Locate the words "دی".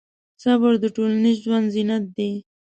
2.17-2.31